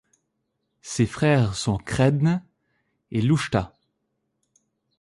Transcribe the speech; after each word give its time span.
Ses 0.81 1.05
frères 1.05 1.53
sont 1.53 1.77
Credne 1.77 2.41
et 3.11 3.21
Luchta. 3.21 3.77